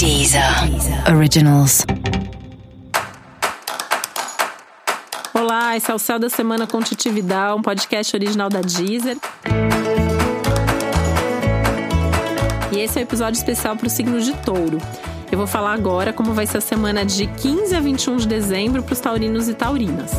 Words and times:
Deezer 0.00 0.42
Originals. 1.14 1.84
Olá, 5.34 5.76
esse 5.76 5.90
é 5.90 5.94
o 5.94 5.98
Céu 5.98 6.18
da 6.18 6.30
Semana 6.30 6.66
com 6.66 6.80
Titi 6.80 7.10
Vidal, 7.10 7.58
um 7.58 7.60
podcast 7.60 8.16
original 8.16 8.48
da 8.48 8.62
Deezer. 8.62 9.18
E 12.72 12.78
esse 12.78 12.98
é 12.98 13.02
o 13.02 13.04
um 13.04 13.06
episódio 13.06 13.36
especial 13.36 13.76
para 13.76 13.88
o 13.88 13.90
signo 13.90 14.18
de 14.22 14.32
touro. 14.38 14.78
Eu 15.30 15.36
vou 15.36 15.46
falar 15.46 15.74
agora 15.74 16.14
como 16.14 16.32
vai 16.32 16.46
ser 16.46 16.56
a 16.56 16.62
semana 16.62 17.04
de 17.04 17.26
15 17.26 17.76
a 17.76 17.80
21 17.80 18.16
de 18.16 18.26
dezembro 18.26 18.82
para 18.82 18.94
os 18.94 19.00
taurinos 19.00 19.50
e 19.50 19.54
taurinas 19.54 20.12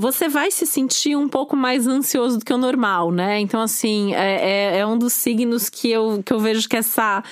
você 0.00 0.28
vai 0.28 0.50
se 0.50 0.66
sentir 0.66 1.14
um 1.14 1.28
pouco 1.28 1.54
mais 1.54 1.86
ansioso 1.86 2.38
do 2.38 2.44
que 2.44 2.52
o 2.52 2.58
normal, 2.58 3.12
né? 3.12 3.38
Então, 3.38 3.60
assim, 3.60 4.14
é, 4.14 4.76
é, 4.76 4.78
é 4.78 4.86
um 4.86 4.96
dos 4.96 5.12
signos 5.12 5.68
que 5.68 5.90
eu, 5.90 6.22
que 6.24 6.32
eu 6.32 6.40
vejo 6.40 6.66
que 6.68 6.76
essa 6.76 7.22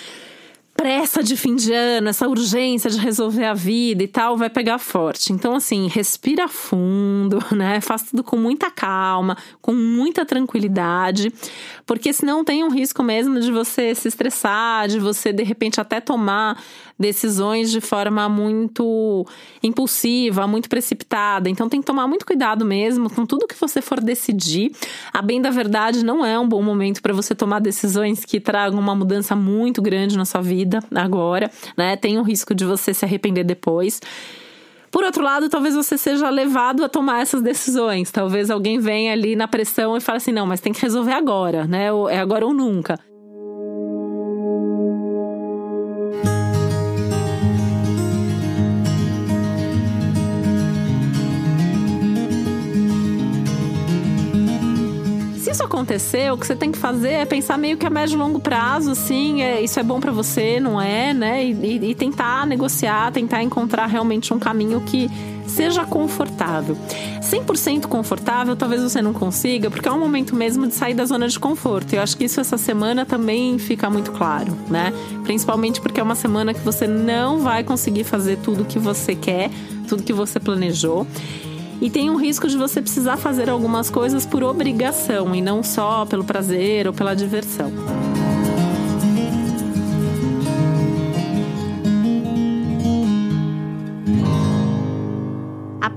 pressa 0.77 1.25
de 1.25 1.37
fim 1.37 1.57
de 1.57 1.73
ano, 1.73 2.09
essa 2.09 2.29
urgência 2.29 2.89
de 2.89 3.01
resolver 3.01 3.45
a 3.47 3.53
vida 3.53 4.01
e 4.05 4.07
tal, 4.07 4.37
vai 4.37 4.49
pegar 4.49 4.79
forte. 4.79 5.33
Então, 5.33 5.57
assim, 5.57 5.89
respira 5.89 6.47
fundo, 6.47 7.43
né? 7.51 7.81
Faz 7.81 8.03
tudo 8.03 8.23
com 8.23 8.37
muita 8.37 8.71
calma, 8.71 9.37
com 9.61 9.73
muita 9.73 10.25
tranquilidade, 10.25 11.33
porque 11.85 12.13
senão 12.13 12.45
tem 12.45 12.63
um 12.63 12.71
risco 12.71 13.03
mesmo 13.03 13.41
de 13.41 13.51
você 13.51 13.93
se 13.93 14.07
estressar, 14.07 14.87
de 14.87 15.01
você 15.01 15.33
de 15.33 15.43
repente 15.43 15.81
até 15.81 16.01
tomar 16.01 16.63
decisões 16.99 17.71
de 17.71 17.81
forma 17.81 18.29
muito 18.29 19.27
impulsiva, 19.63 20.47
muito 20.47 20.69
precipitada. 20.69 21.49
Então 21.49 21.69
tem 21.69 21.81
que 21.81 21.87
tomar 21.87 22.07
muito 22.07 22.27
cuidado 22.27 22.65
mesmo 22.65 23.09
com 23.09 23.25
tudo 23.25 23.47
que 23.47 23.59
você 23.59 23.81
for 23.81 24.01
decidir. 24.01 24.73
A 25.13 25.23
bem 25.23 25.41
da 25.41 25.51
verdade, 25.51 26.05
não 26.05 26.25
é 26.25 26.39
um 26.39 26.49
bom 26.49 26.63
momento 26.63 27.01
para 27.01 27.13
você 27.13 27.35
tomar 27.35 27.61
decisões 27.61 28.25
que 28.25 28.41
tragam 28.41 28.79
uma 28.79 28.95
mudança 28.95 29.37
muito 29.37 29.81
grande 29.81 30.17
na 30.17 30.25
sua 30.25 30.41
vida 30.41 30.81
agora, 30.95 31.51
né? 31.77 31.97
Tem 31.97 32.19
o 32.19 32.23
risco 32.23 32.55
de 32.55 32.65
você 32.65 32.93
se 32.93 33.05
arrepender 33.05 33.45
depois. 33.45 34.01
Por 34.91 35.05
outro 35.05 35.23
lado, 35.23 35.49
talvez 35.49 35.75
você 35.75 35.99
seja 35.99 36.31
levado 36.31 36.83
a 36.83 36.89
tomar 36.89 37.21
essas 37.21 37.43
decisões. 37.43 38.11
Talvez 38.11 38.51
alguém 38.51 38.79
venha 38.79 39.13
ali 39.13 39.37
na 39.37 39.47
pressão 39.47 39.97
e 39.97 40.01
fale 40.01 40.17
assim: 40.17 40.33
não, 40.33 40.47
mas 40.47 40.61
tem 40.61 40.73
que 40.73 40.81
resolver 40.81 41.13
agora, 41.13 41.67
né? 41.67 41.89
É 42.11 42.19
agora 42.19 42.47
ou 42.47 42.55
nunca. 42.55 42.99
Acontecer, 55.69 56.33
o 56.33 56.37
que 56.37 56.47
você 56.47 56.57
tem 56.57 56.73
que 56.73 56.79
fazer 56.79 57.13
é 57.13 57.25
pensar 57.25 57.57
meio 57.57 57.77
que 57.77 57.87
a 57.87 57.91
médio 57.91 58.15
e 58.15 58.19
longo 58.19 58.41
prazo, 58.41 58.91
assim, 58.91 59.43
é, 59.43 59.61
isso 59.61 59.79
é 59.79 59.83
bom 59.83 60.01
para 60.01 60.11
você, 60.11 60.59
não 60.59 60.81
é, 60.81 61.15
né? 61.15 61.45
E, 61.45 61.91
e, 61.91 61.95
tentar 61.95 62.47
negociar, 62.47 63.13
tentar 63.13 63.43
encontrar 63.43 63.87
realmente 63.87 64.35
um 64.35 64.39
caminho 64.39 64.81
que 64.81 65.09
seja 65.47 65.85
confortável. 65.85 66.77
100% 67.21 67.87
confortável 67.87 68.57
talvez 68.57 68.83
você 68.83 69.01
não 69.01 69.13
consiga, 69.13 69.71
porque 69.71 69.89
é 69.89 69.93
um 69.93 69.99
momento 69.99 70.35
mesmo 70.35 70.67
de 70.67 70.75
sair 70.75 70.95
da 70.95 71.05
zona 71.05 71.29
de 71.29 71.39
conforto. 71.39 71.95
Eu 71.95 72.03
acho 72.03 72.17
que 72.17 72.25
isso 72.25 72.41
essa 72.41 72.59
semana 72.59 73.07
também 73.07 73.59
fica 73.59 73.89
muito 73.89 74.13
claro, 74.13 74.57
né? 74.69 74.93
Principalmente 75.25 75.81
porque 75.81 76.01
é 76.01 76.03
uma 76.03 76.15
semana 76.15 76.53
que 76.53 76.61
você 76.61 76.87
não 76.87 77.41
vai 77.41 77.63
conseguir 77.63 78.05
fazer 78.05 78.39
tudo 78.39 78.65
que 78.65 78.79
você 78.79 79.15
quer, 79.15 79.51
tudo 79.89 80.03
que 80.03 80.13
você 80.13 80.41
planejou 80.41 81.07
e 81.81 81.91
tem 81.91 82.11
um 82.11 82.17
risco 82.17 82.49
de 82.49 82.57
você 82.57 82.81
precisar 82.81 83.17
fazer 83.17 83.49
algumas 83.49 83.91
coisas 83.91 84.27
por 84.27 84.43
obrigação 84.43 85.35
e 85.35 85.41
não 85.41 85.63
só 85.63 86.05
pelo 86.05 86.25
prazer 86.25 86.87
ou 86.87 86.93
pela 86.93 87.15
diversão. 87.15 87.73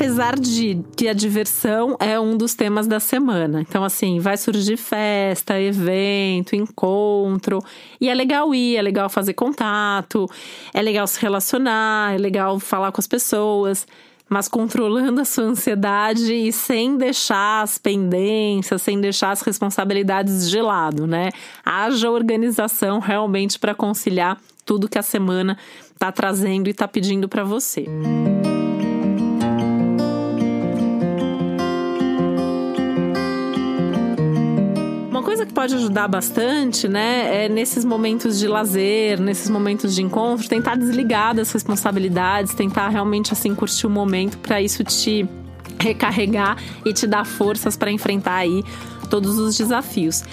apesar 0.02 0.40
de 0.40 0.84
que 0.98 1.08
a 1.08 1.14
diversão 1.14 1.96
é 2.00 2.20
um 2.20 2.36
dos 2.36 2.56
temas 2.56 2.88
da 2.88 3.00
semana. 3.00 3.62
Então, 3.62 3.84
assim, 3.84 4.20
vai 4.20 4.36
surgir 4.36 4.76
festa, 4.76 5.60
evento, 5.60 6.56
encontro. 6.56 7.60
E 8.00 8.10
é 8.10 8.14
legal 8.16 8.54
ir, 8.56 8.78
é 8.78 8.82
legal 8.82 9.10
fazer 9.10 9.34
contato, 9.34 10.28
é 10.74 10.82
legal 10.82 11.06
se 11.06 11.22
relacionar, 11.22 12.16
é 12.16 12.18
legal 12.18 12.60
falar 12.60 12.92
com 12.92 13.00
as 13.00 13.06
pessoas 13.06 13.86
mas 14.32 14.48
controlando 14.48 15.20
a 15.20 15.26
sua 15.26 15.44
ansiedade 15.44 16.34
e 16.34 16.54
sem 16.54 16.96
deixar 16.96 17.64
as 17.64 17.78
pendências, 17.78 18.82
sem 18.82 19.02
deixar 19.02 19.32
as 19.32 19.42
responsabilidades 19.42 20.50
de 20.50 20.62
lado, 20.62 21.06
né? 21.06 21.32
Haja 21.66 22.10
organização 22.10 23.00
realmente 23.00 23.60
para 23.60 23.76
conciliar 23.76 24.40
tudo 24.66 24.88
que 24.88 24.98
a 24.98 25.04
semana 25.04 25.58
está 25.92 26.14
trazendo 26.14 26.68
e 26.68 26.72
está 26.72 26.88
pedindo 26.88 27.28
para 27.28 27.44
você. 27.44 27.82
Música 27.90 28.61
pode 35.62 35.76
ajudar 35.76 36.08
bastante, 36.08 36.88
né, 36.88 37.46
é 37.46 37.48
nesses 37.48 37.86
momentos 37.86 38.40
de 38.40 38.48
lazer, 38.48 39.22
nesses 39.22 39.48
momentos 39.48 39.94
de 39.94 40.02
encontro, 40.02 40.50
tentar 40.50 40.76
desligar 40.76 41.36
das 41.36 41.52
responsabilidades, 41.52 42.56
tentar 42.56 42.90
realmente 42.90 43.32
assim 43.32 43.54
curtir 43.54 43.86
o 43.86 43.90
momento 43.90 44.40
para 44.40 44.60
isso 44.60 44.84
te 44.84 45.24
recarregar 45.80 46.58
e 46.84 46.92
te 46.92 47.06
dar 47.06 47.28
forças 47.28 47.78
para 47.78 47.92
enfrentar 47.92 48.38
aí 48.38 48.64
todos 49.08 49.38
os 49.38 49.56
desafios. 49.56 50.24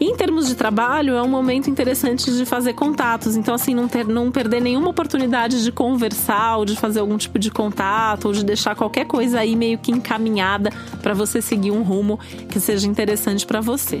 em 0.00 0.16
termos 0.16 0.46
de 0.46 0.54
trabalho, 0.54 1.16
é 1.16 1.22
um 1.22 1.28
momento 1.28 1.68
interessante 1.68 2.32
de 2.32 2.46
fazer 2.46 2.72
contatos. 2.72 3.36
Então, 3.36 3.52
assim, 3.52 3.74
não, 3.74 3.88
ter, 3.88 4.06
não 4.06 4.30
perder 4.30 4.62
nenhuma 4.62 4.88
oportunidade 4.88 5.62
de 5.64 5.72
conversar, 5.72 6.56
ou 6.56 6.64
de 6.64 6.76
fazer 6.76 7.00
algum 7.00 7.18
tipo 7.18 7.36
de 7.36 7.50
contato, 7.50 8.26
ou 8.26 8.32
de 8.32 8.44
deixar 8.44 8.76
qualquer 8.76 9.06
coisa 9.06 9.40
aí 9.40 9.56
meio 9.56 9.76
que 9.76 9.90
encaminhada 9.90 10.70
para 11.02 11.14
você 11.14 11.42
seguir 11.42 11.72
um 11.72 11.82
rumo 11.82 12.18
que 12.48 12.60
seja 12.60 12.86
interessante 12.86 13.44
para 13.44 13.60
você. 13.60 14.00